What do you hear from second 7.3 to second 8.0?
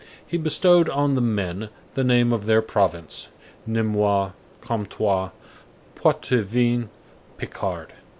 Picard.